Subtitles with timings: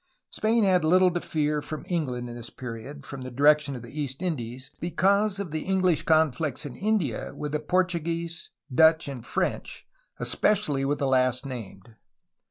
[0.31, 4.01] Spain had Httle to fear from England in this period from the direction of the
[4.01, 9.85] East Indies, because of the English conflicts in India with the Portuguese, Dutch, and French,
[10.19, 11.97] especially with the last named.